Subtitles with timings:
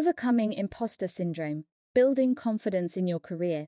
[0.00, 3.66] Overcoming imposter syndrome, building confidence in your career.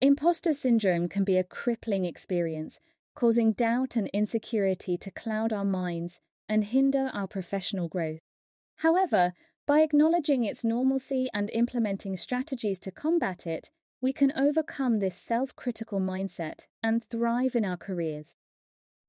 [0.00, 2.78] Imposter syndrome can be a crippling experience,
[3.16, 8.20] causing doubt and insecurity to cloud our minds and hinder our professional growth.
[8.76, 9.32] However,
[9.66, 15.56] by acknowledging its normalcy and implementing strategies to combat it, we can overcome this self
[15.56, 18.36] critical mindset and thrive in our careers.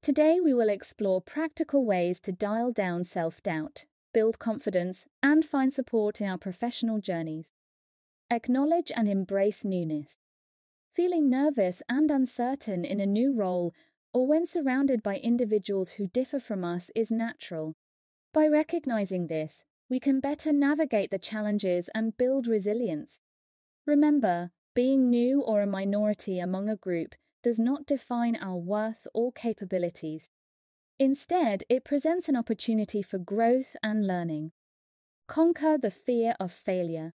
[0.02, 5.74] Today, we will explore practical ways to dial down self doubt, build confidence, and find
[5.74, 7.52] support in our professional journeys.
[8.30, 10.16] Acknowledge and embrace newness.
[10.94, 13.74] Feeling nervous and uncertain in a new role
[14.14, 17.74] or when surrounded by individuals who differ from us is natural.
[18.32, 23.20] By recognizing this, we can better navigate the challenges and build resilience.
[23.84, 29.30] Remember, being new or a minority among a group does not define our worth or
[29.30, 30.30] capabilities.
[30.98, 34.52] Instead, it presents an opportunity for growth and learning.
[35.28, 37.12] Conquer the fear of failure.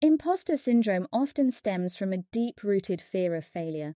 [0.00, 3.94] Imposter syndrome often stems from a deep rooted fear of failure.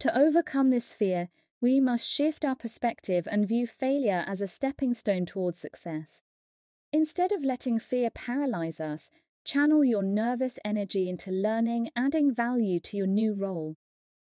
[0.00, 1.28] To overcome this fear,
[1.60, 6.22] we must shift our perspective and view failure as a stepping stone towards success.
[6.92, 9.10] Instead of letting fear paralyze us,
[9.44, 13.76] channel your nervous energy into learning, adding value to your new role.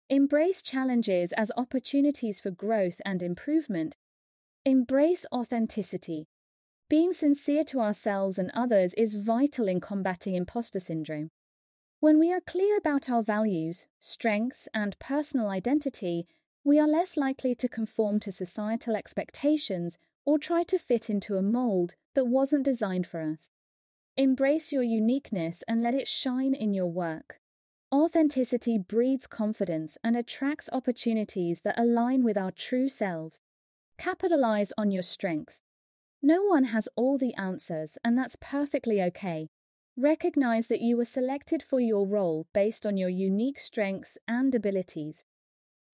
[0.10, 3.96] Embrace challenges as opportunities for growth and improvement.
[4.66, 6.28] Embrace authenticity.
[6.90, 11.30] Being sincere to ourselves and others is vital in combating imposter syndrome.
[12.02, 16.28] When we are clear about our values, strengths, and personal identity,
[16.66, 21.42] we are less likely to conform to societal expectations or try to fit into a
[21.42, 23.50] mold that wasn't designed for us.
[24.18, 27.40] Embrace your uniqueness and let it shine in your work.
[27.94, 33.40] Authenticity breeds confidence and attracts opportunities that align with our true selves.
[34.00, 35.62] Capitalize on your strengths.
[36.22, 39.50] No one has all the answers, and that's perfectly okay.
[39.98, 45.26] Recognize that you were selected for your role based on your unique strengths and abilities.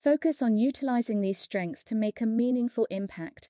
[0.03, 3.49] Focus on utilizing these strengths to make a meaningful impact.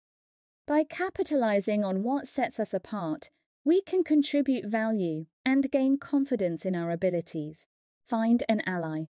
[0.66, 3.30] By capitalizing on what sets us apart,
[3.66, 7.68] we can contribute value and gain confidence in our abilities.
[8.06, 9.08] Find an ally.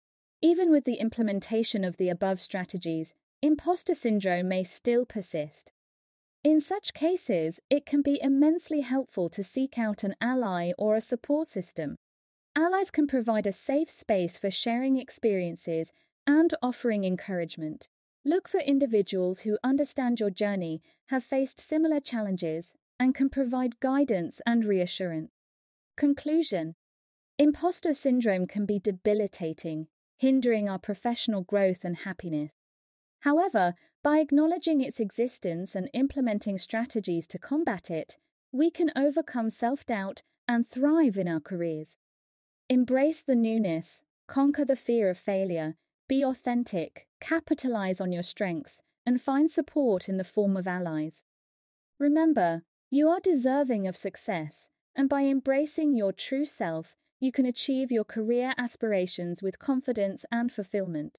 [0.43, 5.73] Even with the implementation of the above strategies, imposter syndrome may still persist.
[6.45, 11.01] In such cases, it can be immensely helpful to seek out an ally or a
[11.01, 11.97] support system.
[12.57, 15.93] Allies can provide a safe space for sharing experiences
[16.27, 17.89] and offering encouragement.
[18.25, 24.41] Look for individuals who understand your journey, have faced similar challenges, and can provide guidance
[24.45, 25.31] and reassurance.
[25.97, 26.75] Conclusion
[27.39, 32.51] Imposter syndrome can be debilitating, hindering our professional growth and happiness.
[33.21, 38.17] However, by acknowledging its existence and implementing strategies to combat it,
[38.53, 41.99] we can overcome self doubt and thrive in our careers.
[42.69, 45.77] Embrace the newness, conquer the fear of failure,
[46.09, 51.25] be authentic, capitalize on your strengths, and find support in the form of allies.
[51.99, 57.91] Remember, you are deserving of success, and by embracing your true self, you can achieve
[57.91, 61.19] your career aspirations with confidence and fulfillment.